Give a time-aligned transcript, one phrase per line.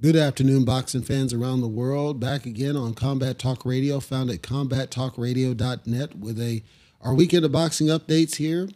[0.00, 2.20] Good afternoon, boxing fans around the world.
[2.20, 6.62] Back again on Combat Talk Radio, found at combattalkradio.net with a
[7.00, 8.68] our weekend of boxing updates here.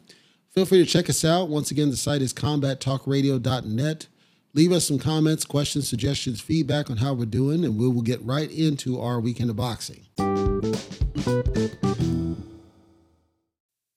[0.50, 1.48] Feel free to check us out.
[1.48, 4.08] Once again, the site is combattalkradio.net.
[4.52, 8.20] Leave us some comments, questions, suggestions, feedback on how we're doing, and we will get
[8.24, 10.04] right into our weekend of boxing.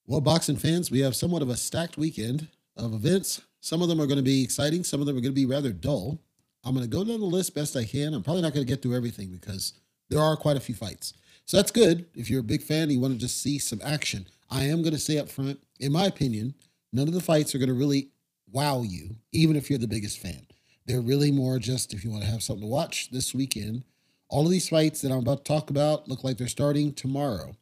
[0.06, 3.42] Well, boxing fans, we have somewhat of a stacked weekend of events.
[3.62, 5.48] Some of them are going to be exciting, some of them are going to be
[5.48, 6.20] rather dull.
[6.66, 8.14] I'm going to go down the list best I can.
[8.14, 9.74] I'm probably not going to get through everything because
[10.10, 11.14] there are quite a few fights.
[11.46, 12.08] So that's good.
[12.16, 14.82] If you're a big fan and you want to just see some action, I am
[14.82, 16.56] going to say up front, in my opinion,
[16.92, 18.10] none of the fights are going to really
[18.52, 20.48] wow you, even if you're the biggest fan.
[20.88, 23.84] They're really more just if you want to have something to watch this weekend.
[24.28, 27.56] All of these fights that I'm about to talk about look like they're starting tomorrow.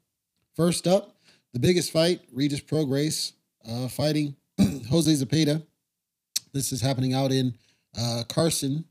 [0.56, 1.18] First up,
[1.52, 3.34] the biggest fight, Regis Prograis
[3.70, 4.36] uh, fighting
[4.90, 5.64] Jose Zepeda.
[6.54, 7.54] This is happening out in
[7.98, 8.86] uh, Carson,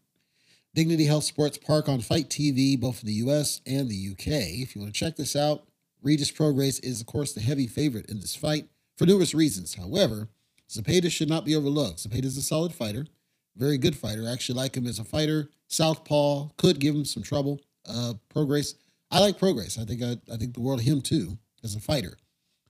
[0.74, 4.26] Dignity Health Sports Park on FITE TV, both in the US and the UK.
[4.26, 5.64] If you want to check this out,
[6.02, 9.74] Regis Prograis is, of course, the heavy favorite in this fight for numerous reasons.
[9.74, 10.28] However,
[10.70, 11.98] Zepeda should not be overlooked.
[11.98, 13.06] Zepeda is a solid fighter,
[13.54, 14.24] very good fighter.
[14.26, 15.50] I actually like him as a fighter.
[15.68, 17.60] Southpaw could give him some trouble.
[17.86, 18.74] Uh, Prograis,
[19.10, 19.78] I like Prograis.
[19.78, 22.16] I think I, I think the world of him too as a fighter.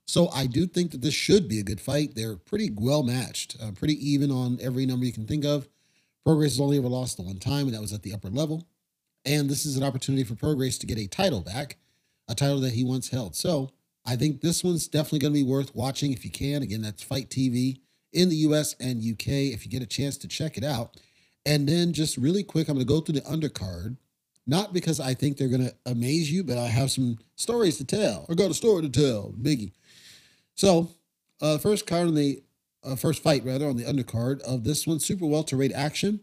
[0.06, 2.14] So I do think that this should be a good fight.
[2.14, 5.68] They're pretty well matched, uh, pretty even on every number you can think of.
[6.26, 8.66] Prograis has only ever lost the one time, and that was at the upper level.
[9.24, 11.78] And this is an opportunity for Prograis to get a title back,
[12.28, 13.36] a title that he once held.
[13.36, 13.70] So
[14.04, 16.62] I think this one's definitely going to be worth watching if you can.
[16.62, 17.80] Again, that's FITE TV
[18.12, 20.96] in the US and UK if you get a chance to check it out.
[21.46, 23.96] And then just really quick, I'm going to go through the undercard,
[24.46, 27.84] not because I think they're going to amaze you, but I have some stories to
[27.84, 28.26] tell.
[28.28, 29.72] I got a story to tell, Biggie.
[30.54, 30.90] So,
[31.40, 32.42] uh, first card on the
[32.84, 36.20] uh, first fight rather on the undercard of this one, super welterweight action.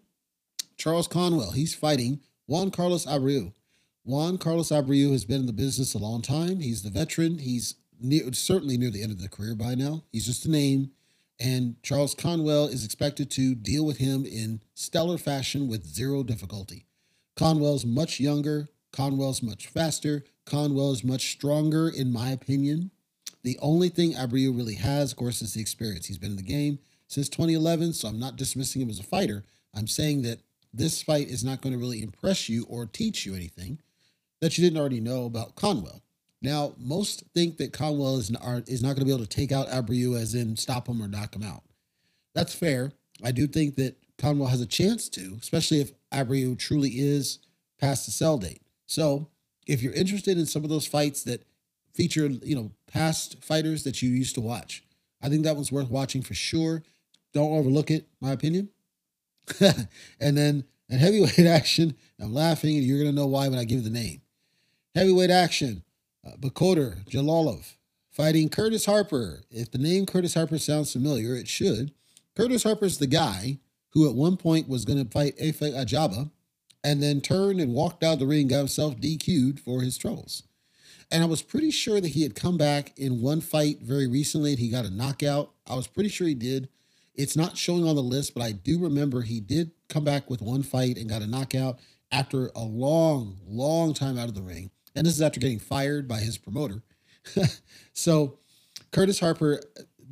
[0.78, 3.54] Charles Conwell, he's fighting Juan Carlos Abreu.
[4.04, 6.62] Juan Carlos Abreu has been in the business a long time.
[6.62, 7.40] He's the veteran.
[7.40, 10.04] He's near, certainly near the end of the career by now.
[10.12, 10.92] He's just a name.
[11.40, 16.86] And Charles Conwell is expected to deal with him in stellar fashion with zero difficulty.
[17.36, 18.68] Conwell's much younger.
[18.92, 20.26] Conwell's much faster.
[20.46, 22.92] Conwell is much stronger, in my opinion.
[23.44, 26.08] The only thing Abreu really has, of course, is the experience.
[26.08, 29.44] He's been in the game since 2011, so I'm not dismissing him as a fighter.
[29.74, 30.40] I'm saying that
[30.74, 33.80] this fight is not going to really impress you or teach you anything
[34.42, 36.02] that you didn't already know about Conwell.
[36.42, 39.52] Now, most think that Conwell is not, is not going to be able to take
[39.52, 41.64] out Abreu as in stop him or knock him out.
[42.34, 42.94] That's fair.
[43.24, 47.40] I do think that Conwell has a chance to, especially if Abreu truly is
[47.80, 48.62] past the sell date.
[48.86, 49.28] So,
[49.68, 51.44] if you're interested in some of those fights that
[51.94, 54.84] feature, you know, past fighters that you used to watch.
[55.22, 56.84] I think that one's worth watching for sure.
[57.34, 58.70] Don't overlook it, my opinion.
[59.60, 63.84] and then at heavyweight action, I'm laughing and you're to know why when I give
[63.84, 64.22] the name.
[64.96, 65.84] Heavyweight action,
[66.26, 67.76] uh, Bakhodir Jalolov
[68.20, 69.44] fighting Curtis Harper.
[69.50, 71.94] If the name Curtis Harper sounds familiar, it should.
[72.36, 73.60] Curtis Harper's the guy
[73.92, 76.30] who at one point was going to fight Efe Ajagba
[76.84, 80.44] and then turned and walked out of the ring, got himself DQ'd for his troubles.
[81.12, 84.52] And I was pretty sure that he had come back in one fight very recently
[84.52, 85.52] and he got a knockout.
[85.68, 86.70] I was pretty sure he did.
[87.16, 90.42] It's not showing on the list, but I do remember he did come back with
[90.42, 91.80] one fight and got a knockout
[92.12, 94.70] after a long, long time out of the ring.
[94.96, 96.84] And this is after getting fired by his promoter.
[97.94, 98.38] so,
[98.92, 99.62] Curtis Harper,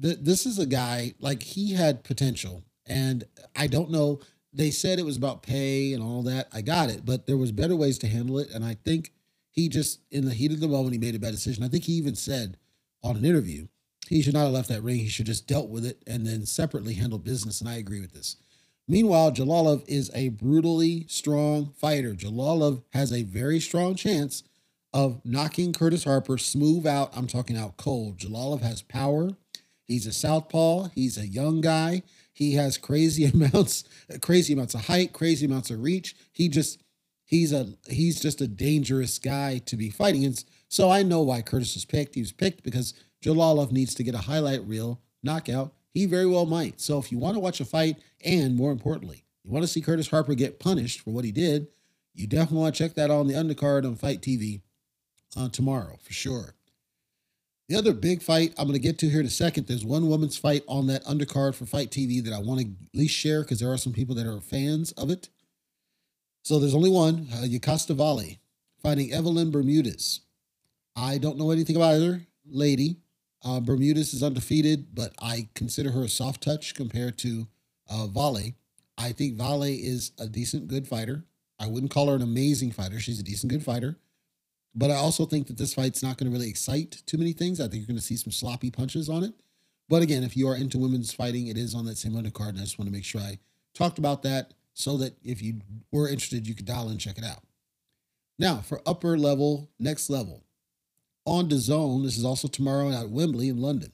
[0.02, 2.64] th- this is a guy like he had potential.
[2.86, 3.24] And
[3.56, 4.20] I don't know.
[4.54, 6.48] They said it was about pay and all that.
[6.54, 8.50] I got it, but there was better ways to handle it.
[8.52, 9.12] And I think
[9.58, 11.64] he just, in the heat of the moment, he made a bad decision.
[11.64, 12.58] I think he even said
[13.04, 13.66] on an interview,
[14.08, 15.00] he should not have left that ring.
[15.00, 17.60] He should just dealt with it and then separately handle business.
[17.60, 18.38] And I agree with this.
[18.88, 22.14] Meanwhile, Jalolov is a brutally strong fighter.
[22.14, 24.44] Jalolov has a very strong chance
[24.94, 27.12] of knocking Curtis Harper smooth out.
[27.18, 28.20] I'm talking out cold.
[28.20, 29.32] Jalolov has power.
[29.88, 30.90] He's a southpaw.
[30.94, 32.04] He's a young guy.
[32.32, 33.86] He has crazy amounts,
[34.22, 36.16] crazy amounts of height, crazy amounts of reach.
[36.32, 36.80] He just
[37.28, 40.50] he's a he's just a dangerous guy to be fighting against.
[40.70, 42.16] So I know why Curtis was picked.
[42.16, 45.74] He was picked because Jalolov needs to get a highlight reel knockout.
[45.94, 46.82] He very well might.
[46.82, 49.82] So if you want to watch a fight, and more importantly, you want to see
[49.82, 51.68] Curtis Harper get punished for what he did,
[52.14, 54.62] you definitely want to check that out on the undercard on FITE TV
[55.36, 56.56] uh, tomorrow for sure.
[57.70, 59.68] The other big fight I'm going to get to here in a second.
[59.68, 62.98] There's one woman's fight on that undercard for FITE TV that I want to at
[62.98, 65.30] least share because there are some people that are fans of it.
[66.48, 68.38] So there's only one, uh, Yokasta Valle,
[68.82, 70.22] fighting Evelyn Bermudez.
[70.96, 73.02] I don't know anything about either lady.
[73.44, 77.50] Uh, Bermudez is undefeated, but I consider her a soft touch compared to
[77.90, 78.54] uh, Valle.
[78.98, 81.26] I think Valle is a decent, good fighter.
[81.60, 82.98] I wouldn't call her an amazing fighter.
[82.98, 83.98] She's a decent, good fighter.
[84.74, 87.60] But I also think that this fight's not going to really excite too many things.
[87.60, 89.34] I think you're going to see some sloppy punches on it.
[89.90, 92.52] But again, if you are into women's fighting, it is on that same undercard.
[92.52, 93.38] And I just want to make sure I
[93.74, 95.56] talked about that so that if you
[95.92, 97.42] were interested, you could dial and check it out.
[98.38, 100.44] Now, for upper level, next level,
[101.26, 103.92] on the zone, this is also tomorrow at Wembley in London.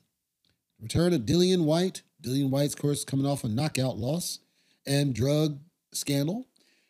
[0.81, 2.01] Return of Dillian Whyte.
[2.21, 4.39] Dillian Whyte's, course, coming off a knockout loss
[4.85, 5.59] and drug
[5.93, 6.49] scandal.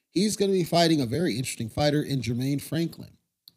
[0.10, 3.12] He's going to be fighting a very interesting fighter in Jermaine Franklin.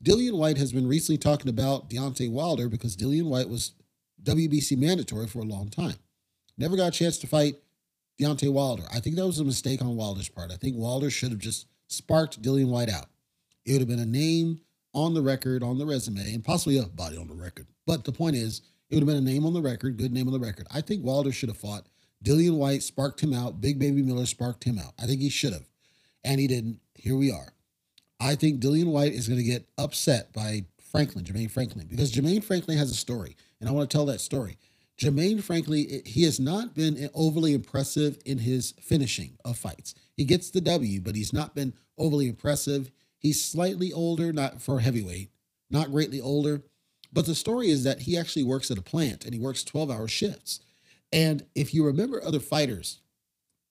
[0.05, 3.73] Dillian Whyte has been recently talking about Deontay Wilder because Dillian Whyte was
[4.23, 5.97] WBC mandatory for a long time.
[6.59, 7.55] Never got a chance to fight
[8.19, 8.85] Deontay Wilder.
[8.93, 10.51] I think that was a mistake on Wilder's part.
[10.51, 13.07] I think Wilder should have just sparked Dillian Whyte out.
[13.65, 14.61] It would have been a name
[14.95, 17.67] on the record, on the resume, and possibly a body on the record.
[17.87, 20.27] But the point is, it would have been a name on the record, good name
[20.27, 20.67] on the record.
[20.73, 21.87] I think Wilder should have fought.
[22.25, 23.61] Dillian Whyte sparked him out.
[23.61, 24.95] Big Baby Miller sparked him out.
[24.99, 25.69] I think he should have.
[26.25, 26.81] And he didn't.
[26.95, 27.53] Here we are.
[28.19, 32.43] I think Dillian Whyte is going to get upset by Franklin, Jermaine Franklin, because Jermaine
[32.43, 33.37] Franklin has a story.
[33.61, 34.57] And I want to tell that story.
[34.99, 39.95] Jermaine, Franklin, he has not been overly impressive in his finishing of fights.
[40.17, 42.91] He gets the W, but he's not been overly impressive.
[43.19, 45.31] He's slightly older, not for heavyweight,
[45.71, 46.63] not greatly older.
[47.13, 49.91] But the story is that he actually works at a plant and he works 12
[49.91, 50.61] hour shifts.
[51.13, 53.01] And if you remember other fighters,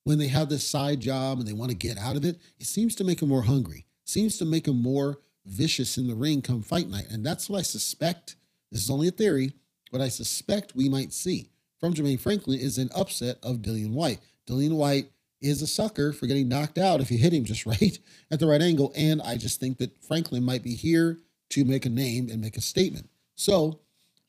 [0.04, 2.68] when they have this side job and they want to get out of it, it
[2.68, 6.42] seems to make them more hungry, seems to make them more vicious in the ring
[6.42, 7.08] come fight night.
[7.10, 8.36] And that's what I suspect.
[8.72, 9.54] This is only a theory
[9.96, 11.48] what I suspect we might see
[11.80, 14.20] from Jermaine Franklin is an upset of Dillian Whyte.
[14.46, 15.10] Dillian Whyte
[15.40, 17.98] is a sucker for getting knocked out if you hit him just right
[18.30, 18.92] at the right angle.
[18.94, 21.20] And I just think that Franklin might be here
[21.52, 23.10] to make a name and make a statement.
[23.36, 23.80] So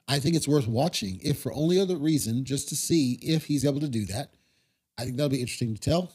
[0.06, 3.64] I think it's worth watching, if for only other reason, just to see if he's
[3.64, 4.34] able to do that.
[4.96, 6.12] I think that'll be interesting to tell.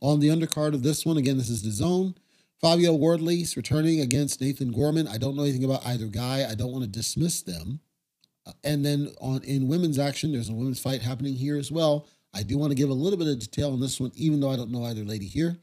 [0.00, 2.14] On the undercard of this one, again, this is the zone.
[2.62, 5.06] Fabio Wardley's returning against Nathan Gorman.
[5.06, 6.48] I don't know anything about either guy.
[6.48, 7.80] I don't want to dismiss them.
[8.62, 12.06] And then on in women's action, there's a women's fight happening here as well.
[12.34, 14.50] I do want to give a little bit of detail on this one, even though
[14.50, 15.56] I don't know either lady here.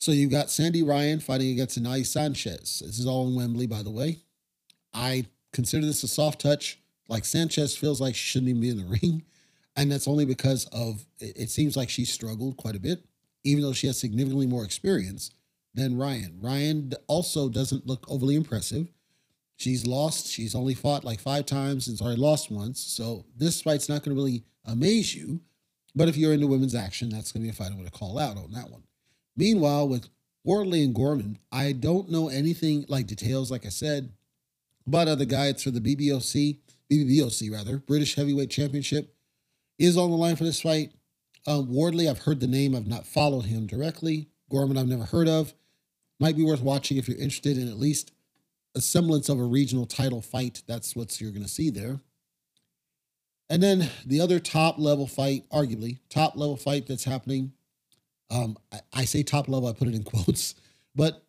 [0.00, 2.82] So you've got Sandy Ryan fighting against Anais Sanchez.
[2.84, 4.18] This is all in Wembley, by the way.
[4.92, 6.80] I consider this a soft touch.
[7.08, 9.22] Like Sanchez feels like she shouldn't even be in the ring.
[9.76, 13.04] And that's only because of it seems like she struggled quite a bit,
[13.44, 15.30] even though she has significantly more experience
[15.74, 16.38] than Ryan.
[16.40, 18.88] Ryan also doesn't look overly impressive.
[19.58, 20.28] She's lost.
[20.28, 22.80] She's only fought like five times and already lost once.
[22.80, 25.40] So this fight's not going to really amaze you.
[25.96, 27.90] But if you're into women's action, that's going to be a fight I'm going to
[27.90, 28.84] call out on that one.
[29.36, 30.08] Meanwhile, with
[30.44, 34.12] Wardley and Gorman, I don't know anything like details, like I said,
[34.86, 36.58] about other guys for the BBOC,
[36.88, 39.12] BBBOC rather, British Heavyweight Championship
[39.76, 40.92] is on the line for this fight.
[41.48, 44.28] Um, Wardley, I've heard the name, I've not followed him directly.
[44.50, 45.52] Gorman, I've never heard of.
[46.20, 48.12] Might be worth watching if you're interested in at least
[48.74, 50.62] a semblance of a regional title fight.
[50.66, 52.00] That's what you're going to see there.
[53.50, 57.52] And then the other top level fight, arguably top level fight that's happening.
[58.30, 60.54] Um, I, I, say top level, I put it in quotes,
[60.94, 61.24] but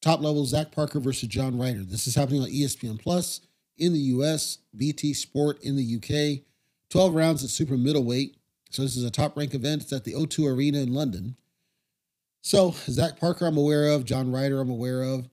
[0.00, 1.82] top level Zach Parker versus John Ryder.
[1.82, 3.40] This is happening on ESPN Plus
[3.76, 6.44] in the US, BT Sport in the UK.
[6.90, 8.36] 12 rounds at super middleweight.
[8.70, 9.82] So this is a top rank event.
[9.82, 11.36] It's at the O2 Arena in London.
[12.40, 14.04] So Zach Parker, I'm aware of.
[14.04, 15.28] John Ryder, I'm aware of.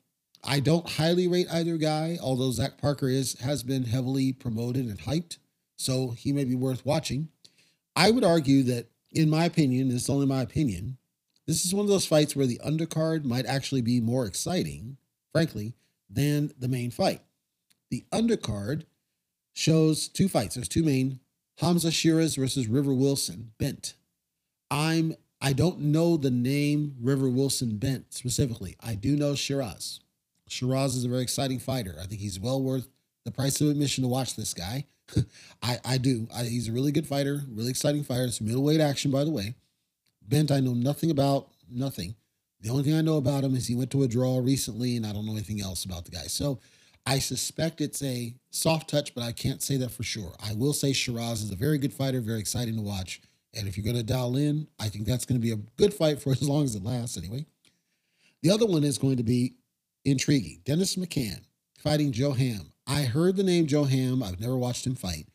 [0.46, 5.00] I don't highly rate either guy, although Zach Parker is has been heavily promoted and
[5.00, 5.38] hyped,
[5.76, 7.30] so he may be worth watching.
[7.96, 10.98] I would argue that, in my opinion, it's only my opinion,
[11.48, 14.98] this is one of those fights where the undercard might actually be more exciting,
[15.32, 15.74] frankly,
[16.10, 17.22] than the main fight.
[17.92, 18.84] The undercard
[19.54, 20.56] shows two fights.
[20.56, 21.20] There's two main
[21.62, 23.94] Hamzah Sheeraz versus River Wilson Bent.
[24.72, 28.76] I'm I don't know the name River Wilson Bent specifically.
[28.82, 30.00] I do know Sheeraz.
[30.50, 31.96] Sheeraz is a very exciting fighter.
[32.02, 32.88] I think he's well worth
[33.24, 34.86] the price of admission to watch this guy.
[35.64, 36.28] I, I do.
[36.34, 38.26] I, he's a really good fighter, really exciting fighter.
[38.26, 39.56] It's middleweight action, by the way.
[40.28, 42.16] Bent, I know nothing about, nothing.
[42.62, 45.06] The only thing I know about him is he went to a draw recently, and
[45.06, 46.24] I don't know anything else about the guy.
[46.24, 46.60] So
[47.06, 50.34] I suspect it's a soft touch, but I can't say that for sure.
[50.44, 53.22] I will say Sheeraz is a very good fighter, very exciting to watch.
[53.54, 55.94] And if you're going to dial in, I think that's going to be a good
[55.94, 57.46] fight for as long as it lasts, anyway.
[58.42, 59.56] The other one is going to be
[60.06, 60.62] intriguing.
[60.64, 61.42] Dennis McCann
[61.80, 62.72] fighting Joe Ham.
[62.88, 64.24] I heard the name Joe Ham.
[64.24, 65.28] I've never watched him fight.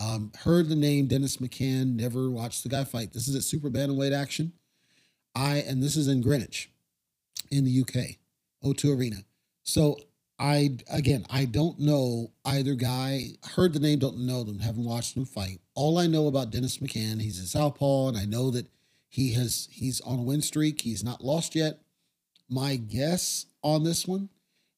[0.00, 1.96] Um, heard the name Dennis McCann.
[1.96, 3.12] Never watched the guy fight.
[3.12, 4.52] This is at super bantamweight action.
[5.34, 6.70] I and this is in Greenwich,
[7.50, 8.16] in the UK,
[8.64, 9.16] O2 Arena.
[9.62, 9.96] So
[10.38, 13.28] I again, I don't know either guy.
[13.54, 14.58] Heard the name, don't know them.
[14.58, 15.60] Haven't watched them fight.
[15.74, 18.66] All I know about Dennis McCann, he's a southpaw, and I know that
[19.08, 20.80] he has he's on a win streak.
[20.80, 21.80] He's not lost yet.
[22.52, 24.28] My guess on this one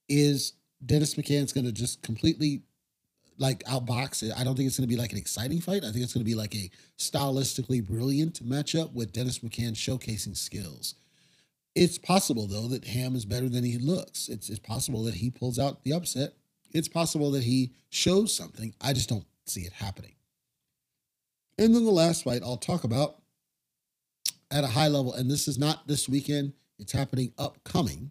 [0.08, 0.52] is
[0.86, 2.62] Dennis McCann's going to just completely
[3.36, 4.32] like outbox it.
[4.38, 5.82] I don't think it's going to be like an exciting fight.
[5.82, 10.36] I think it's going to be like a stylistically brilliant matchup with Dennis McCann showcasing
[10.36, 10.94] skills.
[11.74, 14.28] It's possible though that Ham is better than he looks.
[14.28, 16.34] It's, it's possible that he pulls out the upset.
[16.72, 18.72] It's possible that he shows something.
[18.80, 20.14] I just don't see it happening.
[21.58, 23.16] And then the last fight I'll talk about
[24.52, 28.10] at a high level, and this is not this weekend, it's happening upcoming.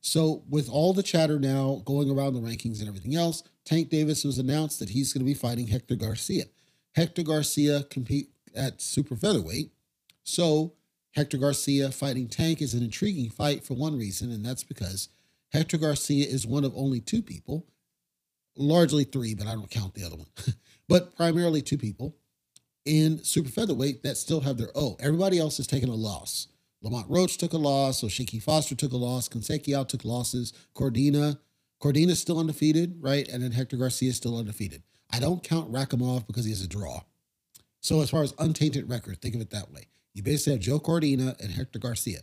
[0.00, 4.24] So, with all the chatter now going around the rankings and everything else, Tank Davis
[4.24, 6.44] was announced that he's going to be fighting Hector Garcia.
[6.94, 9.72] Hector Garcia compete at super featherweight.
[10.22, 10.74] So,
[11.12, 15.08] Hector Garcia fighting Tank is an intriguing fight for one reason, and that's because
[15.52, 17.66] Hector Garcia is one of only two people,
[18.56, 20.28] largely three, but I don't count the other one,
[20.88, 22.16] but primarily two people
[22.84, 24.96] in super featherweight that still have their O.
[25.00, 26.48] Everybody else has taken a loss.
[26.86, 28.04] Lamont Roach took a loss.
[28.04, 29.28] O'Shaquie Foster took a loss.
[29.28, 30.52] Conceição took losses.
[30.72, 31.36] Cordina,
[31.82, 33.26] Cordina's still undefeated, right?
[33.26, 34.84] And then Hector Garcia is still undefeated.
[35.12, 37.00] I don't count Rakhimov because he has a draw.
[37.80, 39.86] So as far as untainted record, think of it that way.
[40.14, 42.20] You basically have Joe Cordina and Hector Garcia.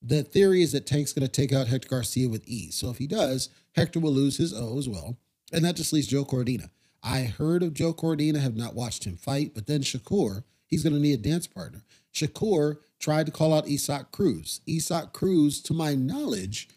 [0.00, 2.76] The theory is that Tank's going to take out Hector Garcia with ease.
[2.76, 5.18] So if he does, Hector will lose his O as well.
[5.52, 6.70] And that just leaves Joe Cordina.
[7.02, 10.94] I heard of Joe Cordina, have not watched him fight, but then Shakur, he's going
[10.94, 11.84] to need a dance partner.
[12.12, 14.60] Shakur tried to call out Isaac Cruz.
[14.68, 16.68] Isaac Cruz, to my knowledge,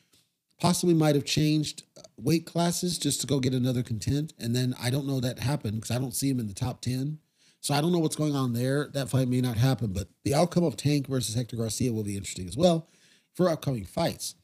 [0.60, 4.34] possibly might have changed uh, weight classes just to go get another content.
[4.40, 6.82] And then I don't know that happened because I don't see him in the top
[6.82, 7.18] 10.
[7.62, 8.90] So I don't know what's going on there.
[8.94, 12.16] That fight may not happen, but the outcome of Tank versus Hector Garcia will be
[12.16, 12.88] interesting as well
[13.34, 14.36] for upcoming fights.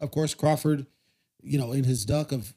[0.00, 0.86] Of course, Crawford,
[1.42, 2.54] you know, in his duck of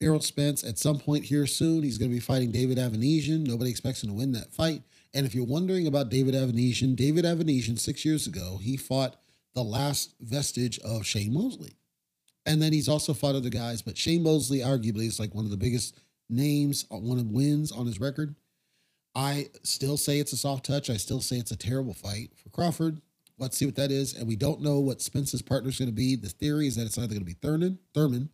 [0.00, 3.46] Errol Spence at some point here soon, he's going to be fighting David Avanesyan.
[3.46, 4.82] Nobody expects him to win that fight.
[5.14, 9.16] And if you're wondering about David Avanesyan, David Avanesyan, six years ago, he fought
[9.54, 11.74] the last vestige of Shane Mosley.
[12.44, 15.50] And then he's also fought other guys, but Shane Mosley arguably is like one of
[15.50, 18.34] the biggest names, uh, one of wins on his record.
[19.14, 20.90] I still say it's a soft touch.
[20.90, 23.00] I still say it's a terrible fight for Crawford.
[23.38, 24.14] Let's see what that is.
[24.14, 26.16] And we don't know what Spence's partner is going to be.
[26.16, 28.30] The theory is that it's either going to be Thurman, Thurman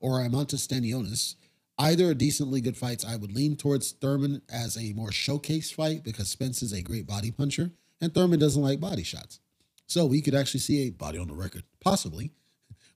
[0.00, 1.36] or Eimantas Stanionis.
[1.78, 3.04] Either are decently good fights.
[3.04, 7.06] I would lean towards Thurman as a more showcase fight because Spence is a great
[7.06, 9.40] body puncher and Thurman doesn't like body shots.
[9.86, 12.32] So we could actually see a body on the record, possibly,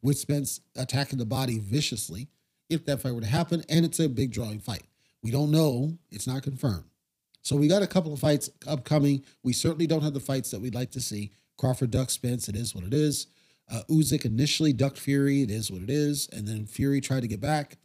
[0.00, 2.28] with Spence attacking the body viciously
[2.70, 3.64] if that fight were to happen.
[3.68, 4.85] And it's a big drawing fight.
[5.23, 5.99] We don't know.
[6.11, 6.85] It's not confirmed.
[7.42, 9.25] So we got a couple of fights upcoming.
[9.42, 11.32] We certainly don't have the fights that we'd like to see.
[11.56, 12.49] Crawford duck Spence.
[12.49, 13.26] It is what it is.
[13.70, 15.42] Uh, Usyk initially ducked Fury.
[15.42, 16.28] It is what it is.
[16.32, 17.76] And then Fury tried to get back.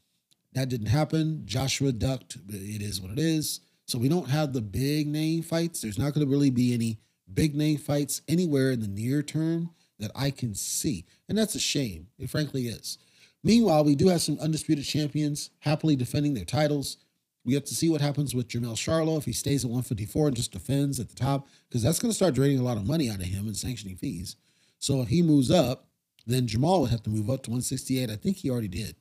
[0.53, 1.43] That didn't happen.
[1.45, 2.38] Joshua ducked.
[2.50, 3.60] It is what it is.
[3.86, 5.81] So we don't have the big name fights.
[5.81, 7.00] There's not going to really be any
[7.33, 11.05] big name fights anywhere in the near term that I can see.
[11.27, 12.07] And that's a shame.
[12.17, 12.98] It frankly is.
[13.43, 16.98] Meanwhile, we do have some undisputed champions happily defending their titles.
[17.43, 20.36] We have to see what happens with Jermell Charlo if he stays at 154 and
[20.36, 23.10] just defends at the top, because that's going to start draining a lot of money
[23.10, 24.38] out of him and sanctioning fees.
[24.79, 25.88] So if he moves up,
[26.25, 28.10] then Jermall would have to move up to 168.
[28.10, 28.95] I think he already did.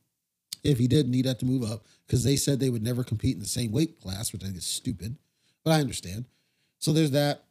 [0.62, 3.34] If he didn't, he'd have to move up because they said they would never compete
[3.34, 5.16] in the same weight class, which I think is stupid,
[5.64, 6.26] but I understand.
[6.78, 7.44] So there's that.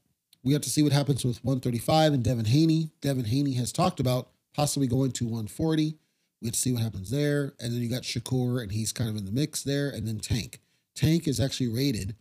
[0.44, 2.90] We have to see what happens with 135 and Devin Haney.
[3.02, 5.98] Devin Haney has talked about possibly going to 140.
[6.42, 7.54] We have to see what happens there.
[7.60, 9.90] And then you got Shakur, and he's kind of in the mix there.
[9.90, 10.60] And then Tank.
[10.96, 12.16] Tank is actually rated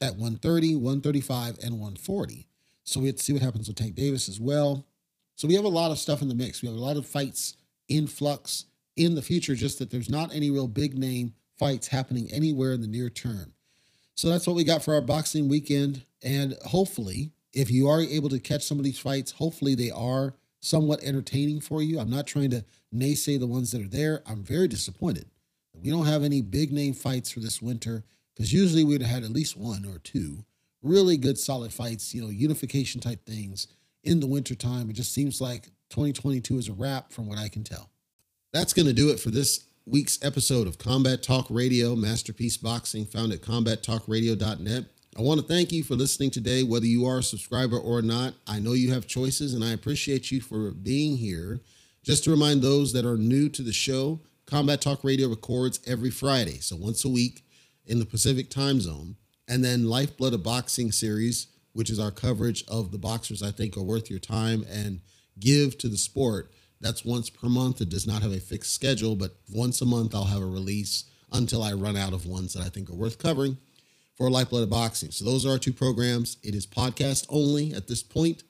[0.00, 2.46] at 130, 135, and 140.
[2.84, 4.86] So we have to see what happens with Tank Davis as well.
[5.34, 6.62] So we have a lot of stuff in the mix.
[6.62, 7.56] We have a lot of fights
[7.88, 8.64] in flux
[8.96, 12.80] in the future, just that there's not any real big name fights happening anywhere in
[12.80, 13.52] the near term.
[14.14, 16.04] So that's what we got for our boxing weekend.
[16.22, 20.34] And hopefully, if you are able to catch some of these fights, hopefully they are
[20.60, 21.98] somewhat entertaining for you.
[21.98, 24.22] I'm not trying to naysay the ones that are there.
[24.26, 25.26] I'm very disappointed.
[25.74, 29.24] We don't have any big name fights for this winter because usually we'd have had
[29.24, 30.44] at least one or two
[30.82, 33.66] really good, solid fights, you know, unification type things
[34.04, 34.88] in the wintertime.
[34.88, 37.90] It just seems like 2022 is a wrap from what I can tell.
[38.56, 43.04] That's going to do it for this week's episode of Combat Talk Radio, Masterpiece Boxing,
[43.04, 44.84] found at combattalkradio.net.
[45.14, 48.32] I want to thank you for listening today, whether you are a subscriber or not.
[48.46, 51.60] I know you have choices, and I appreciate you for being here.
[52.02, 56.10] Just to remind those that are new to the show, Combat Talk Radio records every
[56.10, 57.44] Friday, so once a week
[57.84, 59.16] in the Pacific time zone.
[59.46, 63.76] And then Lifeblood of Boxing series, which is our coverage of the boxers I think
[63.76, 65.02] are worth your time and
[65.38, 66.50] give to the sport.
[66.80, 67.80] That's once per month.
[67.80, 71.04] It does not have a fixed schedule, but once a month I'll have a release
[71.32, 73.58] until I run out of ones that I think are worth covering
[74.16, 75.10] for Lifeblood of Boxing.
[75.10, 76.36] So those are our two programs.
[76.42, 78.44] It is podcast only at this point.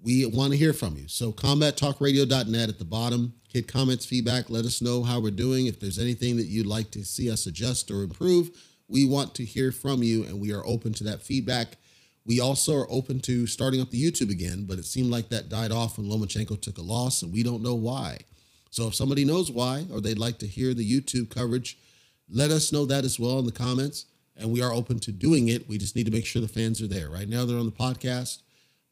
[0.00, 1.08] we want to hear from you.
[1.08, 5.66] So combattalkradio.net at the bottom, hit comments, feedback, let us know how we're doing.
[5.66, 8.50] If there's anything that you'd like to see us adjust or improve,
[8.86, 11.78] we want to hear from you and we are open to that feedback.
[12.26, 15.50] We also are open to starting up the YouTube again, but it seemed like that
[15.50, 18.18] died off when Lomachenko took a loss and we don't know why.
[18.70, 21.78] So if somebody knows why or they'd like to hear the YouTube coverage,
[22.30, 24.06] let us know that as well in the comments.
[24.36, 25.68] And we are open to doing it.
[25.68, 27.08] We just need to make sure the fans are there.
[27.08, 28.38] Right now, they're on the podcast,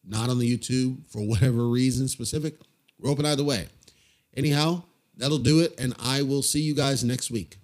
[0.05, 2.61] not on the YouTube for whatever reason specific.
[2.99, 3.69] We're open either way.
[4.37, 4.85] Anyhow,
[5.17, 5.75] that'll do it.
[5.81, 7.57] And I will see you guys next week.